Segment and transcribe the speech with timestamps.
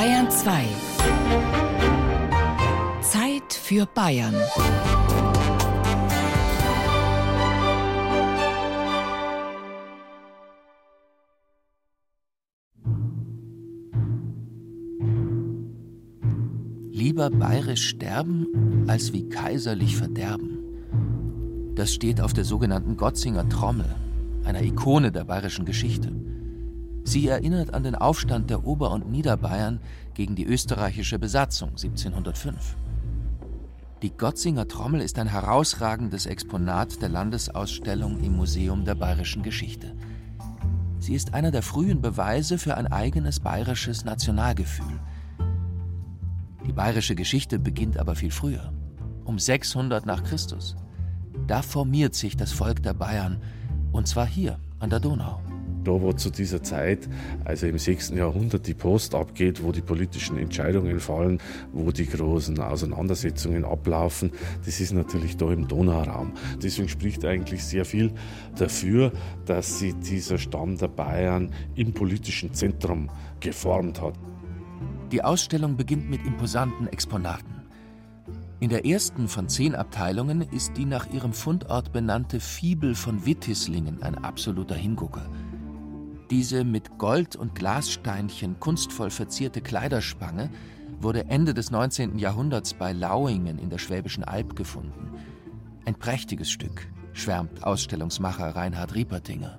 [0.00, 0.64] Bayern 2.
[3.02, 4.34] Zeit für Bayern.
[16.90, 20.60] Lieber bayerisch sterben, als wie kaiserlich verderben.
[21.74, 23.94] Das steht auf der sogenannten Gotzinger Trommel,
[24.44, 26.10] einer Ikone der bayerischen Geschichte.
[27.10, 29.80] Sie erinnert an den Aufstand der Ober- und Niederbayern
[30.14, 32.76] gegen die österreichische Besatzung 1705.
[34.00, 39.96] Die Gotzinger Trommel ist ein herausragendes Exponat der Landesausstellung im Museum der bayerischen Geschichte.
[41.00, 45.00] Sie ist einer der frühen Beweise für ein eigenes bayerisches Nationalgefühl.
[46.64, 48.72] Die bayerische Geschichte beginnt aber viel früher,
[49.24, 50.76] um 600 nach Christus.
[51.48, 53.42] Da formiert sich das Volk der Bayern,
[53.90, 55.40] und zwar hier an der Donau.
[55.84, 57.08] Da, wo zu dieser Zeit,
[57.44, 58.10] also im 6.
[58.10, 61.38] Jahrhundert, die Post abgeht, wo die politischen Entscheidungen fallen,
[61.72, 64.32] wo die großen Auseinandersetzungen ablaufen,
[64.64, 66.32] das ist natürlich da im Donauraum.
[66.62, 68.12] Deswegen spricht eigentlich sehr viel
[68.56, 69.12] dafür,
[69.46, 73.08] dass sich dieser Stamm der Bayern im politischen Zentrum
[73.40, 74.14] geformt hat.
[75.12, 77.60] Die Ausstellung beginnt mit imposanten Exponaten.
[78.60, 84.02] In der ersten von zehn Abteilungen ist die nach ihrem Fundort benannte Fibel von Wittislingen
[84.02, 85.26] ein absoluter Hingucker.
[86.30, 90.48] Diese mit Gold- und Glassteinchen kunstvoll verzierte Kleiderspange
[91.00, 92.18] wurde Ende des 19.
[92.18, 95.10] Jahrhunderts bei Lauingen in der Schwäbischen Alb gefunden.
[95.86, 99.58] Ein prächtiges Stück, schwärmt Ausstellungsmacher Reinhard Riepertinger.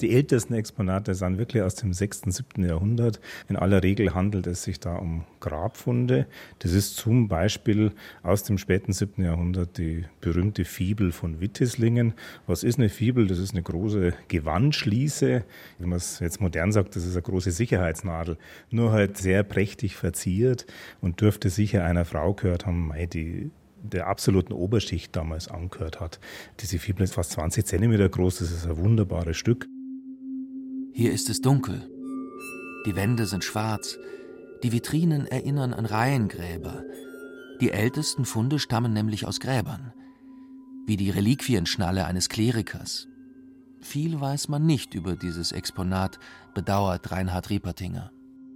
[0.00, 2.64] Die ältesten Exponate sind wirklich aus dem 6., 7.
[2.64, 3.20] Jahrhundert.
[3.48, 6.26] In aller Regel handelt es sich da um Grabfunde.
[6.60, 7.92] Das ist zum Beispiel
[8.22, 9.22] aus dem späten 7.
[9.22, 12.14] Jahrhundert die berühmte Fibel von Wittislingen.
[12.46, 13.26] Was ist eine Fibel?
[13.26, 15.44] Das ist eine große Gewandschließe.
[15.78, 18.38] Wenn man es jetzt modern sagt, das ist eine große Sicherheitsnadel.
[18.70, 20.64] Nur halt sehr prächtig verziert
[21.02, 23.50] und dürfte sicher einer Frau gehört haben, die
[23.82, 26.20] der absoluten Oberschicht damals angehört hat.
[26.60, 29.66] Diese Fibel ist fast 20 Zentimeter groß, das ist ein wunderbares Stück.
[30.92, 31.88] Hier ist es dunkel.
[32.86, 33.98] Die Wände sind schwarz.
[34.62, 36.84] Die Vitrinen erinnern an Reihengräber.
[37.60, 39.92] Die ältesten Funde stammen nämlich aus Gräbern.
[40.86, 43.06] Wie die Reliquienschnalle eines Klerikers.
[43.80, 46.18] Viel weiß man nicht über dieses Exponat,
[46.54, 48.10] bedauert Reinhard Riepertinger.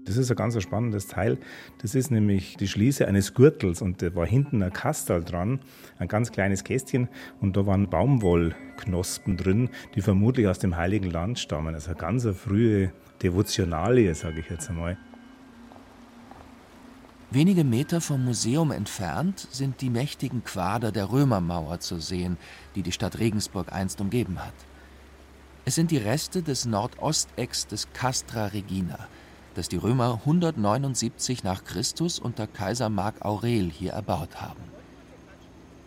[0.05, 1.39] Das ist ein ganz spannendes Teil.
[1.81, 5.61] Das ist nämlich die Schließe eines Gürtels und da war hinten ein Kastel dran,
[5.99, 7.09] ein ganz kleines Kästchen
[7.41, 11.75] und da waren Baumwollknospen drin, die vermutlich aus dem Heiligen Land stammen.
[11.75, 12.93] Also eine ganz frühe
[13.23, 14.99] Devotionalie, sage ich jetzt einmal.
[17.31, 22.37] Wenige Meter vom Museum entfernt sind die mächtigen Quader der Römermauer zu sehen,
[22.75, 24.55] die die Stadt Regensburg einst umgeben hat.
[25.65, 29.09] Es sind die Reste des Nordostecks des Castra Regina–
[29.55, 34.63] das die Römer 179 nach Christus unter Kaiser Mark Aurel hier erbaut haben.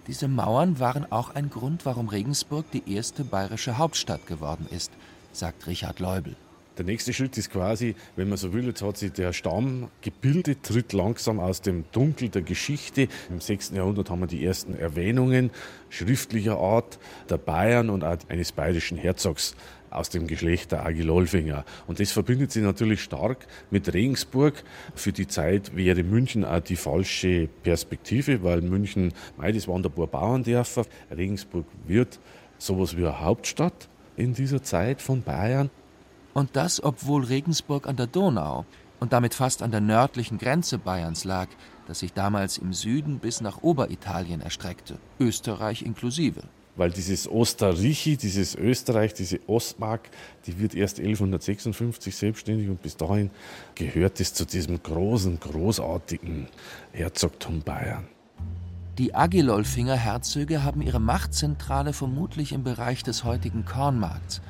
[0.07, 4.91] Diese Mauern waren auch ein Grund, warum Regensburg die erste bayerische Hauptstadt geworden ist,
[5.33, 6.35] sagt Richard Leubel.
[6.77, 10.59] Der nächste Schritt ist quasi, wenn man so will, jetzt hat sich der Stamm gebildet,
[10.61, 13.07] tritt langsam aus dem Dunkel der Geschichte.
[13.31, 13.71] Im 6.
[13.71, 15.49] Jahrhundert haben wir die ersten Erwähnungen
[15.89, 16.99] schriftlicher Art
[17.29, 19.55] der Bayern und auch eines bayerischen Herzogs
[19.89, 21.65] aus dem Geschlecht der Agilolfinger.
[21.87, 24.63] Und das verbindet sich natürlich stark mit Regensburg.
[24.93, 29.91] Für die Zeit wäre München auch die falsche Perspektive, weil München, mei, das waren ein
[29.91, 30.85] paar Bauerndörfer.
[31.09, 32.19] Regensburg wird
[32.59, 35.71] sowas wie eine Hauptstadt in dieser Zeit von Bayern.
[36.37, 38.63] Und das, obwohl Regensburg an der Donau
[38.99, 41.47] und damit fast an der nördlichen Grenze Bayerns lag,
[41.87, 46.43] das sich damals im Süden bis nach Oberitalien erstreckte, Österreich inklusive
[46.75, 50.11] weil dieses Osterrichi, dieses Österreich, diese Ostmark,
[50.45, 53.31] die wird erst 1156 selbstständig und bis dahin
[53.73, 56.49] gehört es zu diesem großen, großartigen
[56.91, 58.05] Herzogtum Bayern.
[58.99, 64.41] Die Agilolfinger Herzöge haben ihre Machtzentrale vermutlich im Bereich des heutigen Kornmarkts.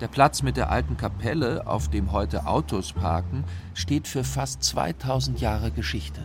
[0.00, 3.44] Der Platz mit der alten Kapelle, auf dem heute Autos parken,
[3.74, 6.22] steht für fast 2000 Jahre Geschichte.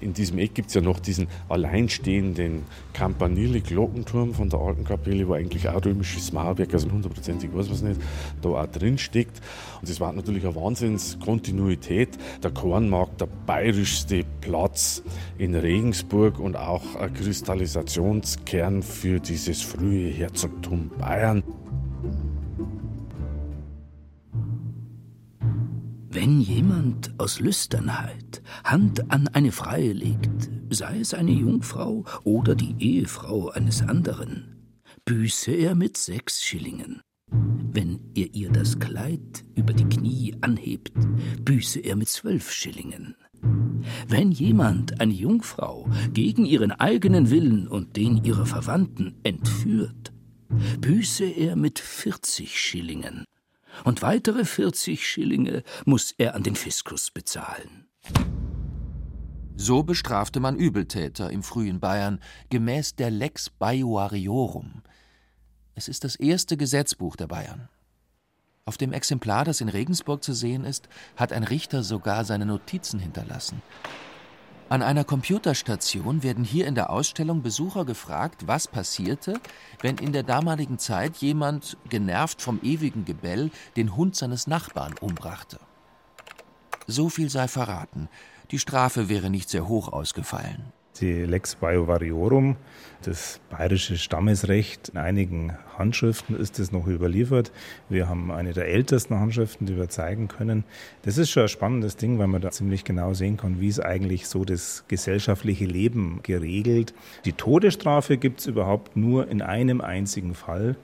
[0.00, 5.32] In diesem Eck gibt es ja noch diesen alleinstehenden Campanile-Glockenturm von der alten Kapelle, wo
[5.32, 8.00] eigentlich auch römisches Mauerwerk, also hundertprozentig weiß man es nicht,
[8.42, 9.40] da auch drin steckt.
[9.80, 12.10] Und das war natürlich eine Wahnsinnskontinuität.
[12.42, 15.02] Der Kornmarkt, der bayerischste Platz
[15.38, 21.42] in Regensburg und auch ein Kristallisationskern für dieses frühe Herzogtum Bayern.
[26.20, 32.74] Wenn jemand aus Lüsternheit Hand an eine Freie legt, sei es eine Jungfrau oder die
[32.80, 34.56] Ehefrau eines anderen,
[35.04, 37.02] büße er mit sechs Schillingen.
[37.30, 40.90] Wenn ihr ihr das Kleid über die Knie anhebt,
[41.44, 43.14] büße er mit zwölf Schillingen.
[44.08, 50.12] Wenn jemand eine Jungfrau gegen ihren eigenen Willen und den ihrer Verwandten entführt,
[50.80, 53.24] büße er mit 40 Schillingen,
[53.84, 57.86] und weitere 40 Schillinge muss er an den Fiskus bezahlen.
[59.56, 64.82] So bestrafte man Übeltäter im frühen Bayern gemäß der Lex Baiuariorum.
[65.74, 67.68] Es ist das erste Gesetzbuch der Bayern.
[68.64, 73.00] Auf dem Exemplar, das in Regensburg zu sehen ist, hat ein Richter sogar seine Notizen
[73.00, 73.62] hinterlassen.
[74.70, 79.40] An einer Computerstation werden hier in der Ausstellung Besucher gefragt, was passierte,
[79.80, 85.58] wenn in der damaligen Zeit jemand, genervt vom ewigen Gebell, den Hund seines Nachbarn umbrachte.
[86.86, 88.10] So viel sei verraten.
[88.50, 90.72] Die Strafe wäre nicht sehr hoch ausgefallen.
[91.00, 92.56] Die Lex Biovariorum,
[93.02, 97.52] das bayerische Stammesrecht, in einigen Handschriften ist es noch überliefert.
[97.88, 100.64] Wir haben eine der ältesten Handschriften, die wir zeigen können.
[101.02, 103.78] Das ist schon ein spannendes Ding, weil man da ziemlich genau sehen kann, wie es
[103.78, 106.94] eigentlich so das gesellschaftliche Leben geregelt.
[107.24, 110.74] Die Todesstrafe gibt es überhaupt nur in einem einzigen Fall,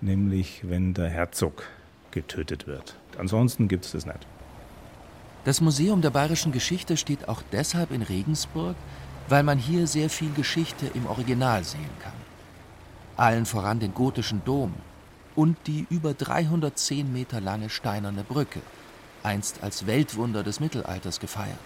[0.00, 1.64] nämlich wenn der Herzog
[2.12, 2.96] getötet wird.
[3.18, 4.26] Ansonsten gibt es das nicht.
[5.44, 8.76] Das Museum der bayerischen Geschichte steht auch deshalb in Regensburg,
[9.28, 12.12] weil man hier sehr viel Geschichte im Original sehen kann.
[13.16, 14.74] Allen voran den gotischen Dom
[15.34, 18.60] und die über 310 Meter lange steinerne Brücke,
[19.22, 21.58] einst als Weltwunder des Mittelalters gefeiert.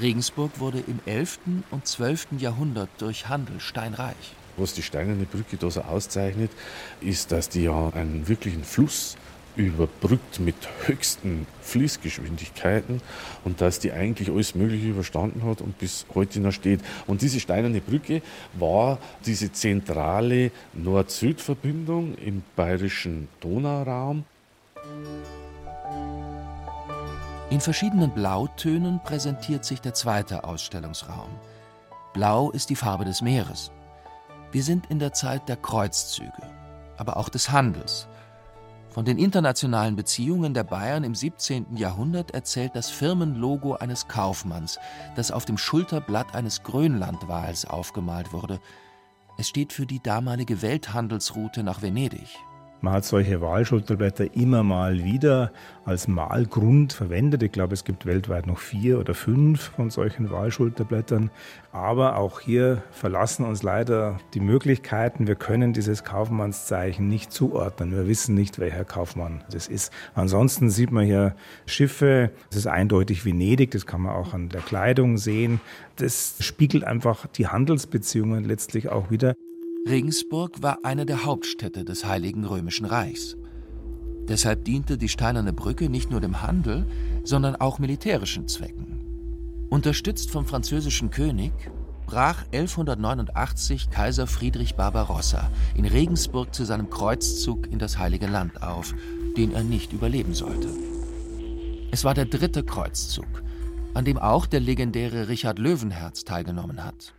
[0.00, 1.38] Regensburg wurde im 11.
[1.70, 2.26] und 12.
[2.38, 4.34] Jahrhundert durch Handel steinreich.
[4.56, 6.50] Was die steinerne Brücke da so auszeichnet,
[7.00, 9.16] ist, dass die ja einen wirklichen Fluss
[9.56, 10.56] überbrückt mit
[10.86, 13.00] höchsten Fließgeschwindigkeiten
[13.44, 16.80] und dass die eigentlich alles Mögliche überstanden hat und bis heute noch steht.
[17.06, 18.22] Und diese steinerne Brücke
[18.54, 24.24] war diese zentrale Nord-Süd-Verbindung im bayerischen Donauraum.
[27.50, 31.28] In verschiedenen Blautönen präsentiert sich der zweite Ausstellungsraum.
[32.12, 33.70] Blau ist die Farbe des Meeres.
[34.50, 36.30] Wir sind in der Zeit der Kreuzzüge,
[36.96, 38.08] aber auch des Handels.
[38.94, 41.76] Von den internationalen Beziehungen der Bayern im 17.
[41.76, 44.78] Jahrhundert erzählt das Firmenlogo eines Kaufmanns,
[45.16, 48.60] das auf dem Schulterblatt eines Grönlandwals aufgemalt wurde.
[49.36, 52.38] Es steht für die damalige Welthandelsroute nach Venedig.
[52.84, 55.52] Man hat solche Wahlschulterblätter immer mal wieder
[55.86, 57.42] als Malgrund verwendet.
[57.42, 61.30] Ich glaube, es gibt weltweit noch vier oder fünf von solchen Wahlschulterblättern.
[61.72, 65.26] Aber auch hier verlassen uns leider die Möglichkeiten.
[65.26, 67.90] Wir können dieses Kaufmannszeichen nicht zuordnen.
[67.90, 69.90] Wir wissen nicht, welcher Kaufmann das ist.
[70.14, 72.32] Ansonsten sieht man hier Schiffe.
[72.50, 73.70] Es ist eindeutig Venedig.
[73.70, 75.58] Das kann man auch an der Kleidung sehen.
[75.96, 79.32] Das spiegelt einfach die Handelsbeziehungen letztlich auch wieder.
[79.86, 83.36] Regensburg war eine der Hauptstädte des Heiligen Römischen Reichs.
[84.26, 86.86] Deshalb diente die Steinerne Brücke nicht nur dem Handel,
[87.22, 89.66] sondern auch militärischen Zwecken.
[89.68, 91.52] Unterstützt vom französischen König
[92.06, 98.94] brach 1189 Kaiser Friedrich Barbarossa in Regensburg zu seinem Kreuzzug in das Heilige Land auf,
[99.36, 100.68] den er nicht überleben sollte.
[101.90, 103.42] Es war der dritte Kreuzzug,
[103.92, 107.12] an dem auch der legendäre Richard Löwenherz teilgenommen hat.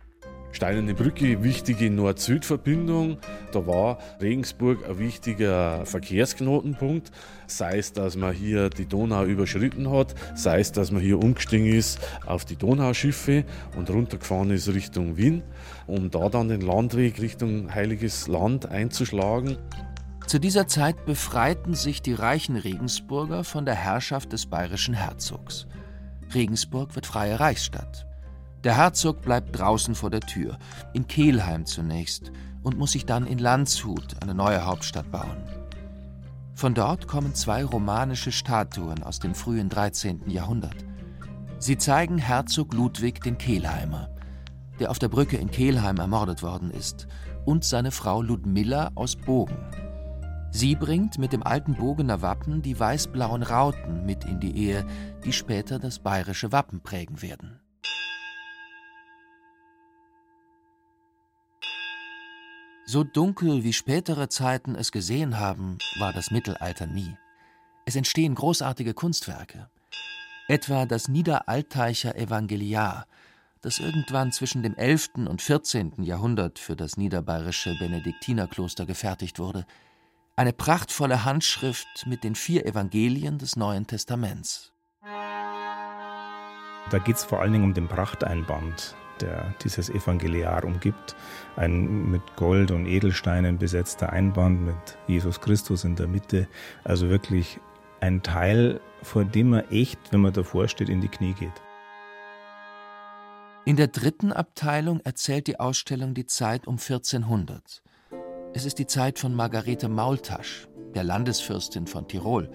[0.56, 3.18] Steinerne Brücke, wichtige Nord-Süd-Verbindung.
[3.52, 7.10] Da war Regensburg ein wichtiger Verkehrsknotenpunkt.
[7.46, 11.66] Sei es, dass man hier die Donau überschritten hat, sei es, dass man hier umgestiegen
[11.66, 13.44] ist auf die Donauschiffe
[13.76, 15.42] und runtergefahren ist Richtung Wien,
[15.86, 19.58] um da dann den Landweg Richtung Heiliges Land einzuschlagen.
[20.26, 25.66] Zu dieser Zeit befreiten sich die reichen Regensburger von der Herrschaft des bayerischen Herzogs.
[26.32, 28.06] Regensburg wird freie Reichsstadt.
[28.66, 30.58] Der Herzog bleibt draußen vor der Tür,
[30.92, 32.32] in Kelheim zunächst,
[32.64, 35.36] und muss sich dann in Landshut, eine neue Hauptstadt, bauen.
[36.56, 40.28] Von dort kommen zwei romanische Statuen aus dem frühen 13.
[40.28, 40.74] Jahrhundert.
[41.60, 44.08] Sie zeigen Herzog Ludwig den Kelheimer,
[44.80, 47.06] der auf der Brücke in Kelheim ermordet worden ist,
[47.44, 49.58] und seine Frau Ludmilla aus Bogen.
[50.50, 54.84] Sie bringt mit dem alten Bogener Wappen die weiß-blauen Rauten mit in die Ehe,
[55.24, 57.60] die später das bayerische Wappen prägen werden.
[62.88, 67.16] So dunkel wie spätere Zeiten es gesehen haben, war das Mittelalter nie.
[67.84, 69.68] Es entstehen großartige Kunstwerke.
[70.46, 73.08] Etwa das Niederalteicher Evangeliar,
[73.60, 75.26] das irgendwann zwischen dem 11.
[75.28, 76.04] und 14.
[76.04, 79.66] Jahrhundert für das niederbayerische Benediktinerkloster gefertigt wurde.
[80.36, 84.72] Eine prachtvolle Handschrift mit den vier Evangelien des Neuen Testaments.
[86.90, 91.16] Da geht es vor allen Dingen um den Prachteinband der dieses Evangeliar umgibt.
[91.56, 96.48] Ein mit Gold und Edelsteinen besetzter Einband mit Jesus Christus in der Mitte.
[96.84, 97.58] Also wirklich
[98.00, 101.62] ein Teil, vor dem man echt, wenn man davor steht, in die Knie geht.
[103.64, 107.82] In der dritten Abteilung erzählt die Ausstellung die Zeit um 1400.
[108.54, 112.48] Es ist die Zeit von Margarete Maultasch, der Landesfürstin von Tirol.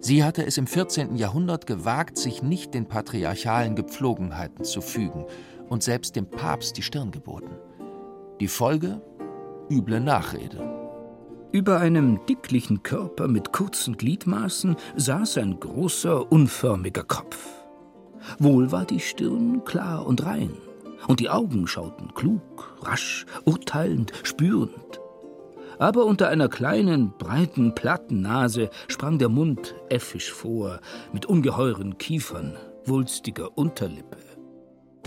[0.00, 1.16] Sie hatte es im 14.
[1.16, 5.26] Jahrhundert gewagt, sich nicht den patriarchalen Gepflogenheiten zu fügen
[5.68, 7.50] und selbst dem Papst die Stirn geboten.
[8.40, 9.00] Die Folge?
[9.70, 10.58] Üble Nachrede.
[11.52, 17.38] Über einem dicklichen Körper mit kurzen Gliedmaßen saß ein großer, unförmiger Kopf.
[18.38, 20.52] Wohl war die Stirn klar und rein,
[21.06, 25.00] und die Augen schauten klug, rasch, urteilend, spürend
[25.78, 30.80] aber unter einer kleinen, breiten, platten Nase sprang der Mund äffisch vor,
[31.12, 34.18] mit ungeheuren Kiefern, wulstiger Unterlippe.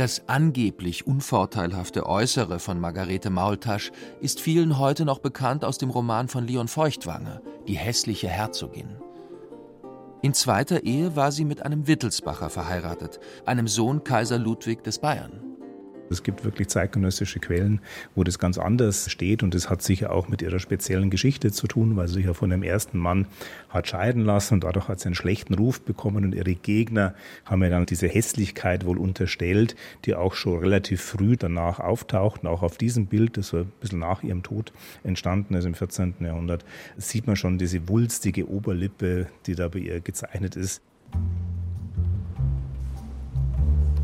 [0.02, 6.28] Das angeblich unvorteilhafte Äußere von Margarete Maultasch ist vielen heute noch bekannt aus dem Roman
[6.28, 8.98] von Leon Feuchtwanger, Die hässliche Herzogin.
[10.24, 15.51] In zweiter Ehe war sie mit einem Wittelsbacher verheiratet, einem Sohn Kaiser Ludwig des Bayern.
[16.12, 17.80] Es gibt wirklich zeitgenössische Quellen,
[18.16, 21.68] wo das ganz anders steht und das hat sicher auch mit ihrer speziellen Geschichte zu
[21.68, 23.28] tun, weil sie sich ja von dem ersten Mann
[23.70, 27.16] hat scheiden lassen und dadurch hat sie einen schlechten Ruf bekommen und ihre Gegner
[27.46, 29.76] haben ihr dann diese Hässlichkeit wohl unterstellt,
[30.06, 32.44] die auch schon relativ früh danach auftaucht.
[32.44, 35.74] Und auch auf diesem Bild, das so ein bisschen nach ihrem Tod entstanden ist im
[35.74, 36.16] 14.
[36.20, 36.66] Jahrhundert,
[36.98, 40.82] sieht man schon diese wulstige Oberlippe, die da bei ihr gezeichnet ist.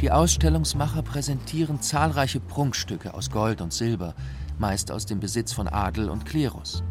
[0.02, 4.14] Die Ausstellungsmacher präsentieren zahlreiche Prunkstücke aus Gold und Silber,
[4.60, 6.84] meist aus dem Besitz von Adel und Klerus.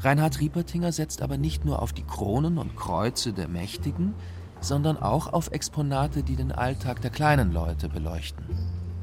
[0.00, 4.12] Reinhard Riepertinger setzt aber nicht nur auf die Kronen und Kreuze der Mächtigen,
[4.60, 8.44] sondern auch auf Exponate, die den Alltag der kleinen Leute beleuchten.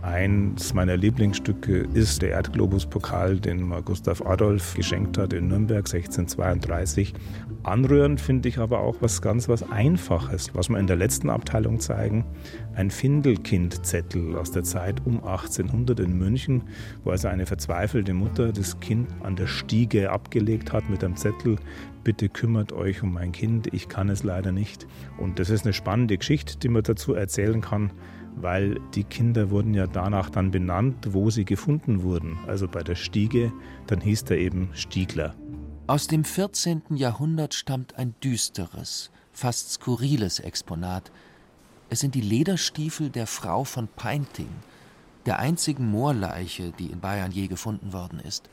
[0.03, 7.13] Eins meiner Lieblingsstücke ist der Erdglobus-Pokal, den mir Gustav Adolf geschenkt hat in Nürnberg 1632.
[7.63, 11.79] Anrührend finde ich aber auch was ganz was Einfaches, was wir in der letzten Abteilung
[11.79, 12.25] zeigen.
[12.75, 16.63] Ein Findelkind-Zettel aus der Zeit um 1800 in München,
[17.05, 21.55] wo also eine verzweifelte Mutter das Kind an der Stiege abgelegt hat mit einem Zettel,
[22.03, 24.85] bitte kümmert euch um mein Kind, ich kann es leider nicht.
[25.17, 27.91] Und das ist eine spannende Geschichte, die man dazu erzählen kann
[28.35, 32.37] weil die Kinder wurden ja danach dann benannt, wo sie gefunden wurden.
[32.47, 33.51] Also bei der Stiege,
[33.87, 35.35] dann hieß er eben Stiegler.
[35.87, 36.83] Aus dem 14.
[36.95, 41.11] Jahrhundert stammt ein düsteres, fast skurriles Exponat.
[41.89, 44.49] Es sind die Lederstiefel der Frau von Peinting,
[45.25, 48.49] der einzigen Moorleiche, die in Bayern je gefunden worden ist.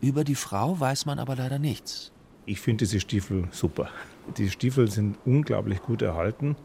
[0.00, 2.12] Über die Frau weiß man aber leider nichts.
[2.46, 3.88] Ich finde diese Stiefel super.
[4.36, 6.56] Die Stiefel sind unglaublich gut erhalten.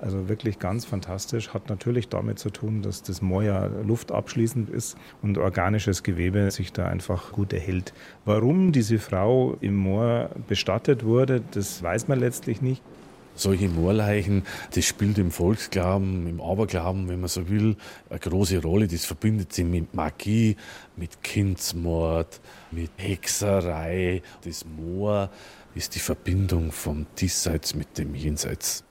[0.00, 1.52] Also wirklich ganz fantastisch.
[1.52, 6.72] Hat natürlich damit zu tun, dass das Moor ja luftabschließend ist und organisches Gewebe sich
[6.72, 7.92] da einfach gut erhält.
[8.24, 12.82] Warum diese Frau im Moor bestattet wurde, das weiß man letztlich nicht.
[13.34, 14.42] Solche Moorleichen,
[14.74, 17.76] das spielt im Volksglauben, im Aberglauben, wenn man so will,
[18.08, 18.88] eine große Rolle.
[18.88, 20.56] Das verbindet sich mit Magie,
[20.96, 22.40] mit Kindsmord,
[22.70, 24.22] mit Hexerei.
[24.44, 25.30] Das Moor
[25.74, 28.84] ist die Verbindung vom Diesseits mit dem Jenseits.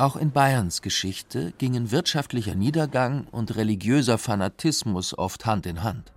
[0.00, 6.12] Auch in Bayerns Geschichte gingen wirtschaftlicher Niedergang und religiöser Fanatismus oft Hand in Hand.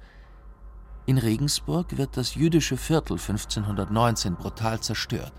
[1.07, 5.33] In Regensburg wird das jüdische Viertel 1519 brutal zerstört,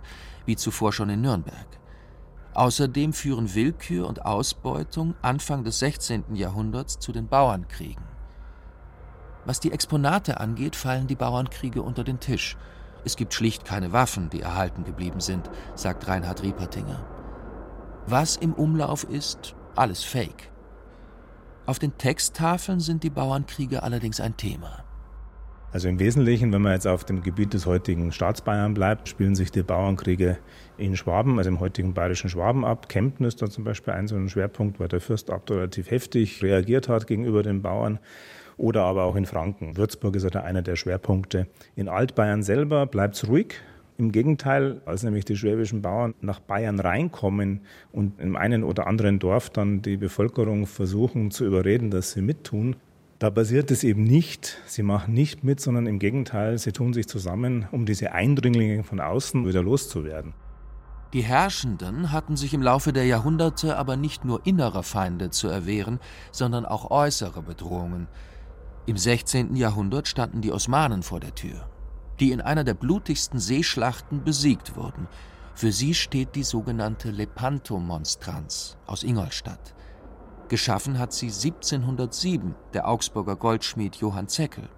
[0.45, 1.69] wie zuvor schon in Nürnberg.
[2.55, 6.35] Außerdem führen Willkür und Ausbeutung Anfang des 16.
[6.35, 8.03] Jahrhunderts zu den Bauernkriegen.
[9.45, 12.57] Was die Exponate angeht, fallen die Bauernkriege unter den Tisch.
[13.05, 17.12] Es gibt schlicht keine Waffen, die erhalten geblieben sind, sagt Reinhard Riepertinger.
[18.07, 20.51] Was im Umlauf ist, alles Fake.
[21.67, 24.85] Auf den Texttafeln sind die Bauernkriege allerdings ein Thema.
[25.71, 29.53] Also im Wesentlichen, wenn man jetzt auf dem Gebiet des heutigen Staatsbayern bleibt, spielen sich
[29.53, 30.39] die Bauernkriege
[30.77, 32.89] in Schwaben, also im heutigen bayerischen Schwaben ab.
[32.89, 36.89] Kempten ist da zum Beispiel ein so ein Schwerpunkt, weil der Fürstabt relativ heftig reagiert
[36.89, 38.01] hat gegenüber den Bauern.
[38.59, 39.77] Oder aber auch in Franken.
[39.77, 41.47] Würzburg ist ja einer der Schwerpunkte.
[41.75, 43.55] In Altbayern selber bleibt es ruhig.
[44.03, 47.61] Im Gegenteil, als nämlich die schwäbischen Bauern nach Bayern reinkommen
[47.93, 52.75] und im einen oder anderen Dorf dann die Bevölkerung versuchen zu überreden, dass sie mittun,
[53.21, 54.59] da passiert es eben nicht.
[54.67, 58.99] Sie machen nicht mit, sondern im Gegenteil, sie tun sich zusammen, um diese Eindringlinge von
[58.99, 60.35] außen wieder loszuwerden.
[61.13, 66.01] Die Herrschenden hatten sich im Laufe der Jahrhunderte aber nicht nur innerer Feinde zu erwehren,
[66.33, 68.09] sondern auch äußere Bedrohungen.
[68.87, 69.55] Im 16.
[69.55, 71.69] Jahrhundert standen die Osmanen vor der Tür
[72.23, 75.09] die in einer der blutigsten Seeschlachten besiegt wurden.
[75.57, 79.75] Für sie steht die sogenannte Lepanto-Monstranz aus Ingolstadt.
[80.47, 84.69] Geschaffen hat sie 1707 der Augsburger Goldschmied Johann Zeckel.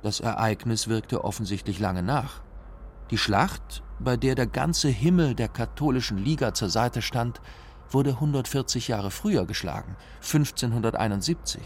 [0.00, 2.40] Das Ereignis wirkte offensichtlich lange nach.
[3.10, 7.42] Die Schlacht, bei der der ganze Himmel der katholischen Liga zur Seite stand,
[7.90, 11.60] wurde 140 Jahre früher geschlagen, 1571.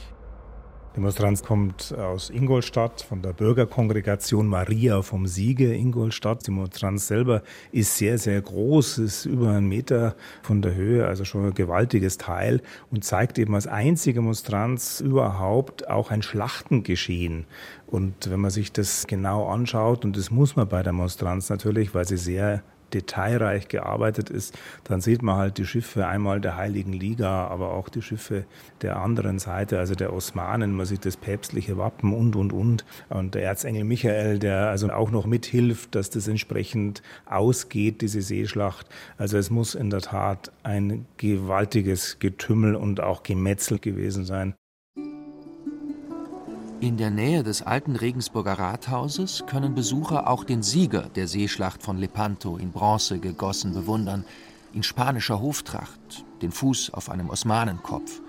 [0.96, 6.46] Demonstranz kommt aus Ingolstadt, von der Bürgerkongregation Maria vom Siege Ingolstadt.
[6.46, 11.46] Demonstranz selber ist sehr, sehr groß, ist über einen Meter von der Höhe, also schon
[11.46, 17.46] ein gewaltiges Teil und zeigt eben als einzige Demonstranz überhaupt auch ein Schlachtengeschehen.
[17.88, 21.92] Und wenn man sich das genau anschaut, und das muss man bei der Demonstranz natürlich,
[21.96, 22.62] weil sie sehr
[22.94, 27.88] detailreich gearbeitet ist, dann sieht man halt die Schiffe einmal der Heiligen Liga, aber auch
[27.88, 28.44] die Schiffe
[28.82, 30.72] der anderen Seite, also der Osmanen.
[30.72, 32.84] Man sieht das päpstliche Wappen und, und, und.
[33.08, 38.86] Und der Erzengel Michael, der also auch noch mithilft, dass das entsprechend ausgeht, diese Seeschlacht.
[39.18, 44.54] Also es muss in der Tat ein gewaltiges Getümmel und auch Gemetzel gewesen sein.
[46.84, 51.96] In der Nähe des alten Regensburger Rathauses können Besucher auch den Sieger der Seeschlacht von
[51.96, 54.26] Lepanto in Bronze gegossen bewundern,
[54.74, 58.20] in spanischer Hoftracht, den Fuß auf einem Osmanenkopf.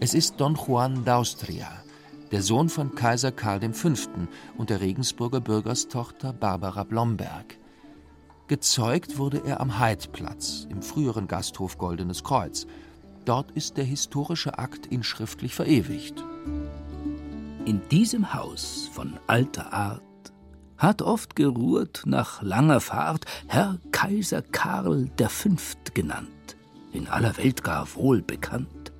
[0.00, 1.68] Es ist Don Juan d'Austria,
[2.30, 3.90] der Sohn von Kaiser Karl V.
[4.56, 7.58] und der Regensburger Bürgerstochter Barbara Blomberg.
[8.48, 12.66] Gezeugt wurde er am Heidplatz, im früheren Gasthof Goldenes Kreuz.
[13.26, 16.24] Dort ist der historische Akt inschriftlich verewigt.
[17.64, 20.02] In diesem Haus von alter Art
[20.78, 25.50] hat oft geruht nach langer Fahrt Herr Kaiser Karl V.
[25.94, 26.56] genannt,
[26.92, 28.92] in aller Welt gar wohl bekannt.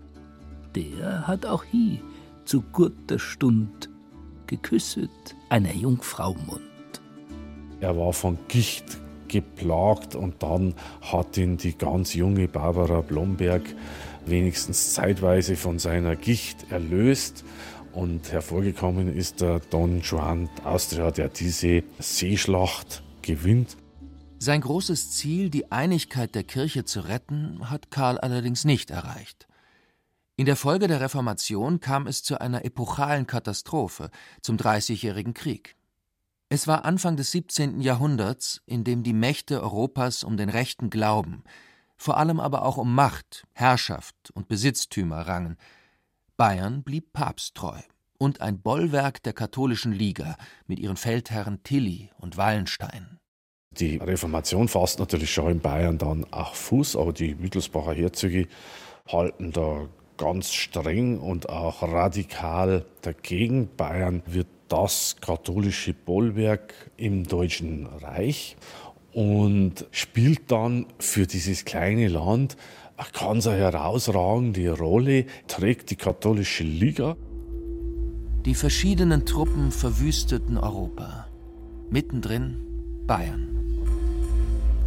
[0.77, 1.99] Der hat auch hie
[2.45, 3.91] zu guter Stund
[4.47, 5.11] geküsset
[5.49, 6.63] einer Jungfrau Mund.
[7.81, 13.63] Er war von Gicht geplagt und dann hat ihn die ganz junge Barbara Blomberg
[14.25, 17.45] wenigstens zeitweise von seiner Gicht erlöst
[17.93, 23.77] und hervorgekommen ist der Don Juan Austria, der diese Seeschlacht gewinnt.
[24.39, 29.47] Sein großes Ziel, die Einigkeit der Kirche zu retten, hat Karl allerdings nicht erreicht.
[30.37, 35.77] In der Folge der Reformation kam es zu einer epochalen Katastrophe, zum Dreißigjährigen Krieg.
[36.49, 37.81] Es war Anfang des 17.
[37.81, 41.45] Jahrhunderts, in dem die Mächte Europas um den rechten Glauben,
[41.97, 45.57] vor allem aber auch um Macht, Herrschaft und Besitztümer rangen,
[46.43, 47.79] Bayern blieb papsttreu
[48.19, 53.21] und ein Bollwerk der katholischen Liga mit ihren Feldherren Tilly und Wallenstein.
[53.79, 58.49] Die Reformation fasst natürlich schon in Bayern dann auch Fuß, aber die Wittelsbacher Herzöge
[59.07, 63.69] halten da ganz streng und auch radikal dagegen.
[63.77, 68.57] Bayern wird das katholische Bollwerk im Deutschen Reich
[69.13, 72.57] und spielt dann für dieses kleine Land
[73.03, 77.17] eine ganz herausragende Rolle trägt die katholische Liga.
[78.45, 81.27] Die verschiedenen Truppen verwüsteten Europa.
[81.91, 82.57] Mittendrin
[83.07, 83.49] Bayern.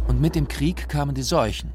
[0.08, 1.72] Und mit dem Krieg kamen die Seuchen.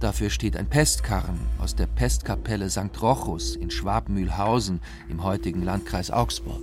[0.00, 3.00] Dafür steht ein Pestkarren aus der Pestkapelle St.
[3.00, 6.62] Rochus in Schwabmühlhausen im heutigen Landkreis Augsburg.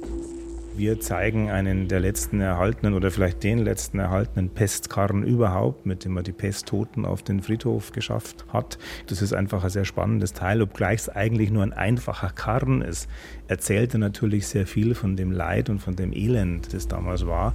[0.73, 6.13] Wir zeigen einen der letzten erhaltenen oder vielleicht den letzten erhaltenen Pestkarren überhaupt, mit dem
[6.13, 8.77] man die Pesttoten auf den Friedhof geschafft hat.
[9.07, 13.09] Das ist einfach ein sehr spannendes Teil, obgleich es eigentlich nur ein einfacher Karren ist.
[13.49, 17.53] Erzählte natürlich sehr viel von dem Leid und von dem Elend, das damals war.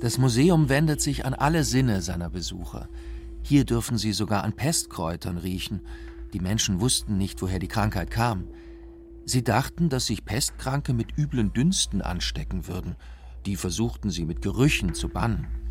[0.00, 2.88] Das Museum wendet sich an alle Sinne seiner Besucher.
[3.42, 5.80] Hier dürfen sie sogar an Pestkräutern riechen.
[6.32, 8.44] Die Menschen wussten nicht, woher die Krankheit kam.
[9.26, 12.96] Sie dachten, dass sich Pestkranke mit üblen Dünsten anstecken würden.
[13.46, 15.63] Die versuchten sie mit Gerüchen zu bannen.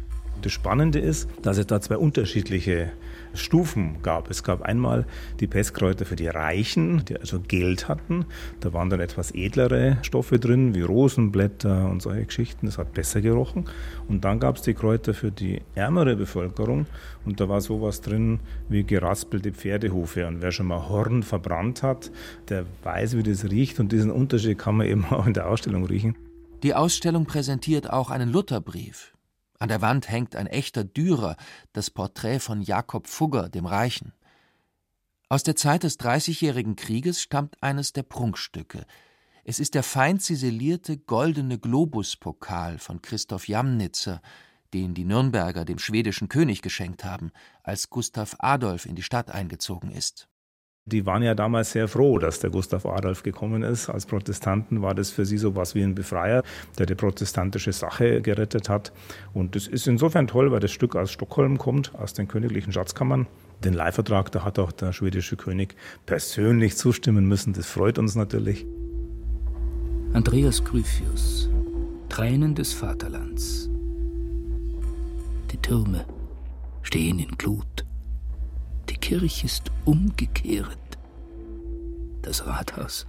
[0.43, 2.91] Das Spannende ist, dass es da zwei unterschiedliche
[3.33, 4.29] Stufen gab.
[4.29, 5.05] Es gab einmal
[5.39, 8.25] die Pestkräuter für die Reichen, die also Geld hatten.
[8.59, 12.65] Da waren dann etwas edlere Stoffe drin, wie Rosenblätter und solche Geschichten.
[12.65, 13.69] Das hat besser gerochen.
[14.09, 16.87] Und dann gab es die Kräuter für die ärmere Bevölkerung.
[17.23, 20.27] Und da war sowas drin wie geraspelte Pferdehufe.
[20.27, 22.11] Und wer schon mal Horn verbrannt hat,
[22.49, 23.79] der weiß, wie das riecht.
[23.79, 26.17] Und diesen Unterschied kann man eben auch in der Ausstellung riechen.
[26.63, 29.12] Die Ausstellung präsentiert auch einen Lutherbrief,
[29.63, 31.37] an der Wand hängt ein echter Dürer,
[31.71, 34.11] das Porträt von Jakob Fugger, dem Reichen.
[35.29, 38.85] Aus der Zeit des Dreißigjährigen Krieges stammt eines der Prunkstücke.
[39.45, 44.21] Es ist der fein ziselierte goldene Globuspokal von Christoph Jamnitzer,
[44.73, 47.31] den die Nürnberger dem schwedischen König geschenkt haben,
[47.63, 50.27] als Gustav Adolf in die Stadt eingezogen ist.
[50.85, 53.89] Die waren ja damals sehr froh, dass der Gustav Adolf gekommen ist.
[53.89, 56.43] Als Protestanten war das für sie so was wie ein Befreier,
[56.77, 58.91] der die protestantische Sache gerettet hat.
[59.33, 63.27] Und das ist insofern toll, weil das Stück aus Stockholm kommt, aus den königlichen Schatzkammern.
[63.63, 67.53] Den Leihvertrag, da hat auch der schwedische König persönlich zustimmen müssen.
[67.53, 68.65] Das freut uns natürlich.
[70.11, 71.49] Andreas Gryphius,
[72.09, 73.69] Tränen des Vaterlands.
[75.49, 76.03] Die Türme
[76.81, 77.85] stehen in Glut.
[78.89, 80.77] Die Kirche ist umgekehrt.
[82.21, 83.05] Das Rathaus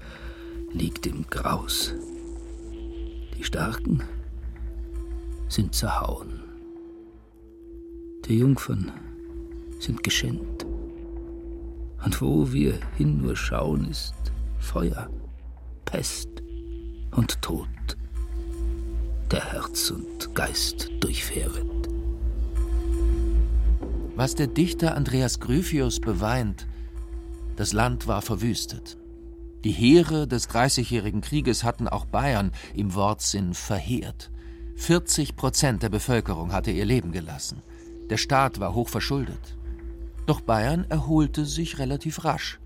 [0.73, 1.95] liegt im Graus.
[3.37, 4.03] Die Starken
[5.49, 6.43] sind zerhauen.
[8.27, 8.93] Die Jungfern
[9.79, 10.65] sind geschändt.
[12.05, 14.15] Und wo wir hin nur schauen, ist
[14.59, 15.09] Feuer,
[15.85, 16.29] Pest
[17.13, 17.69] und Tod,
[19.31, 21.94] der Herz und Geist durchfähret.
[24.17, 26.69] Was der Dichter Andreas Gryphius beweint,
[27.57, 28.97] das Land war verwüstet.
[29.65, 34.31] Die Heere des Dreißigjährigen Krieges hatten auch Bayern im Wortsinn verheert.
[34.77, 37.61] 40 Prozent der Bevölkerung hatte ihr Leben gelassen.
[38.09, 39.57] Der Staat war hoch verschuldet.
[40.27, 42.61] Doch Bayern erholte sich relativ rasch,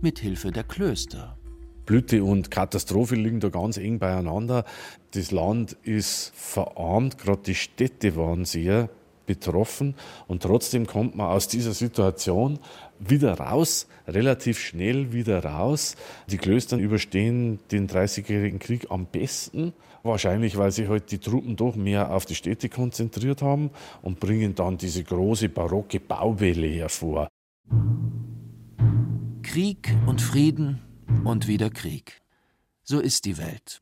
[0.00, 1.36] mit Hilfe der Klöster.
[1.84, 4.64] Blüte und Katastrophe liegen da ganz eng beieinander.
[5.14, 8.88] Das Land ist verarmt, gerade die Städte waren sehr
[9.32, 9.94] betroffen
[10.28, 12.58] und trotzdem kommt man aus dieser Situation
[12.98, 15.96] wieder raus, relativ schnell wieder raus.
[16.28, 21.76] Die Klöster überstehen den Dreißigjährigen Krieg am besten, wahrscheinlich weil sich halt die Truppen doch
[21.76, 23.70] mehr auf die Städte konzentriert haben
[24.02, 27.28] und bringen dann diese große barocke Bauwelle hervor.
[29.42, 30.80] Krieg und Frieden
[31.24, 32.20] und wieder Krieg.
[32.82, 33.80] So ist die Welt,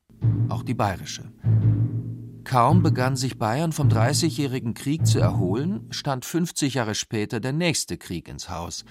[0.49, 1.25] auch die bayerische.
[2.51, 7.97] Kaum begann sich Bayern vom Dreißigjährigen Krieg zu erholen, stand 50 Jahre später der nächste
[7.97, 8.85] Krieg ins Haus.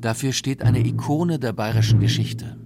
[0.00, 2.56] Dafür steht eine Ikone der bayerischen Geschichte.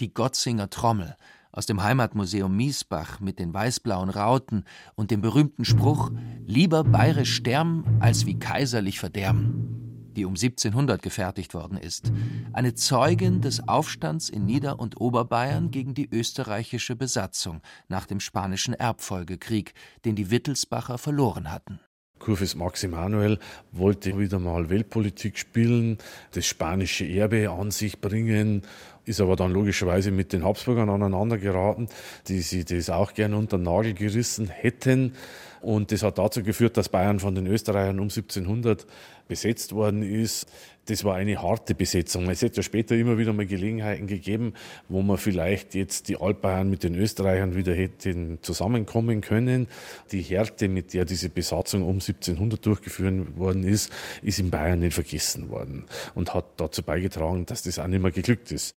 [0.00, 1.14] Die Gotzinger Trommel
[1.52, 4.64] aus dem Heimatmuseum Miesbach mit den weißblauen Rauten
[4.96, 6.10] und dem berühmten Spruch
[6.44, 9.83] Lieber bayerisch sterben als wie kaiserlich verderben
[10.14, 12.12] die um 1700 gefertigt worden ist,
[12.52, 18.74] eine Zeugin des Aufstands in Nieder- und Oberbayern gegen die österreichische Besatzung nach dem Spanischen
[18.74, 19.74] Erbfolgekrieg,
[20.04, 21.80] den die Wittelsbacher verloren hatten.
[22.20, 23.38] Kurfürst Max Emanuel
[23.72, 25.98] wollte wieder mal Weltpolitik spielen,
[26.32, 28.62] das spanische Erbe an sich bringen,
[29.04, 31.88] ist aber dann logischerweise mit den Habsburgern aneinander geraten,
[32.28, 35.12] die sie das auch gerne unter den Nagel gerissen hätten.
[35.60, 38.86] Und das hat dazu geführt, dass Bayern von den Österreichern um 1700
[39.28, 40.46] besetzt worden ist.
[40.86, 42.28] Das war eine harte Besetzung.
[42.28, 44.52] Es hätte ja später immer wieder mal Gelegenheiten gegeben,
[44.88, 49.68] wo man vielleicht jetzt die Altbayern mit den Österreichern wieder hätten zusammenkommen können.
[50.12, 53.90] Die Härte, mit der diese Besatzung um 1700 durchgeführt worden ist,
[54.22, 58.12] ist in Bayern nicht vergessen worden und hat dazu beigetragen, dass das auch nicht mehr
[58.12, 58.74] geglückt ist.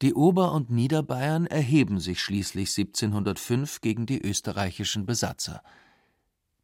[0.00, 5.60] Die Ober- und Niederbayern erheben sich schließlich 1705 gegen die österreichischen Besatzer.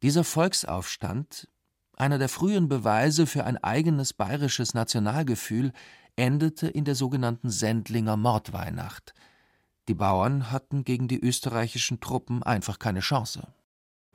[0.03, 1.49] Dieser Volksaufstand,
[1.97, 5.71] einer der frühen Beweise für ein eigenes bayerisches Nationalgefühl,
[6.15, 9.13] endete in der sogenannten Sendlinger Mordweihnacht.
[9.87, 13.47] Die Bauern hatten gegen die österreichischen Truppen einfach keine Chance.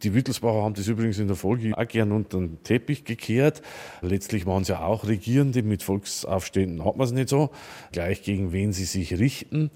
[0.02, 3.60] Die Wittelsbacher haben das übrigens in der Folge auch gern unter den Teppich gekehrt.
[4.00, 7.50] Letztlich waren es ja auch Regierende, mit Volksaufständen hat man es nicht so,
[7.92, 9.70] gleich gegen wen sie sich richten.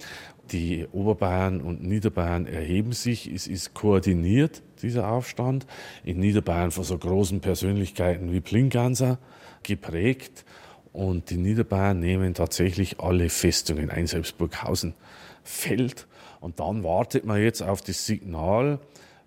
[0.51, 5.67] Die Oberbayern und Niederbayern erheben sich, es ist koordiniert, dieser Aufstand.
[6.05, 9.19] In Niederbayern von so großen Persönlichkeiten wie Plinganser
[9.63, 10.45] geprägt.
[10.93, 14.95] Und die Niederbayern nehmen tatsächlich alle Festungen ein, selbst Burghausen
[15.43, 16.07] fällt.
[16.41, 18.79] Und dann wartet man jetzt auf das Signal,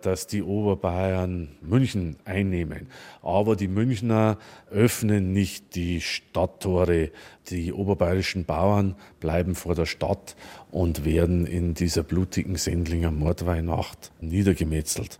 [0.01, 2.87] dass die Oberbayern München einnehmen.
[3.21, 4.37] Aber die Münchner
[4.69, 7.11] öffnen nicht die Stadttore.
[7.49, 10.35] Die oberbayerischen Bauern bleiben vor der Stadt
[10.71, 15.19] und werden in dieser blutigen Sendlinger Mordweihnacht niedergemetzelt.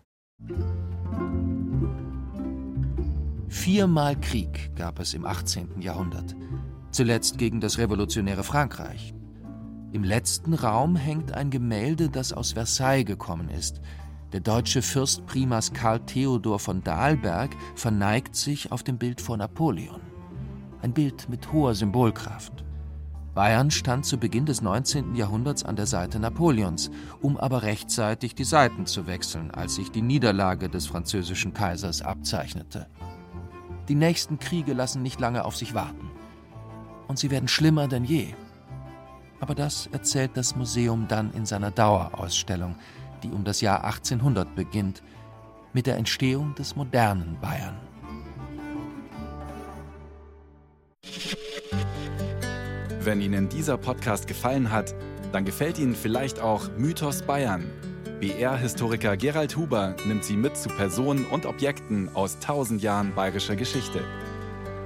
[3.50, 5.82] Viermal Krieg gab es im 18.
[5.82, 6.36] Jahrhundert.
[6.91, 9.13] Zuletzt gegen das revolutionäre Frankreich.
[9.93, 13.80] Im letzten Raum hängt ein Gemälde, das aus Versailles gekommen ist.
[14.34, 20.02] Der deutsche Fürstprimas Karl Theodor von Dahlberg verneigt sich auf dem Bild vor Napoleon.
[20.82, 22.67] Ein Bild mit hoher Symbolkraft.
[23.38, 25.13] Bayern stand zu Beginn des 19.
[25.13, 26.89] Jahrhunderts an der Seite Napoleons,
[27.21, 32.88] um aber rechtzeitig die Seiten zu wechseln, als sich die Niederlage des französischen Kaisers abzeichnete.
[33.89, 36.10] Die nächsten Kriege lassen nicht lange auf sich warten.
[37.08, 38.34] Und sie werden schlimmer denn je.
[39.39, 42.76] Aber das erzählt das Museum dann in seiner Dauerausstellung,
[43.21, 45.04] die um das Jahr 1800 beginnt,
[45.73, 47.78] mit der Entstehung des modernen Bayern.
[53.08, 54.93] Wenn Ihnen dieser Podcast gefallen hat,
[55.32, 57.63] dann gefällt Ihnen vielleicht auch Mythos Bayern.
[58.20, 64.02] BR-Historiker Gerald Huber nimmt Sie mit zu Personen und Objekten aus tausend Jahren bayerischer Geschichte.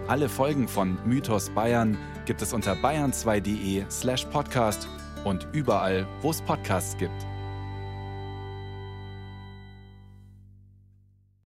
[0.07, 4.88] Alle Folgen von Mythos Bayern gibt es unter bayern2.de slash podcast
[5.23, 7.31] und überall, wo es Podcasts gibt.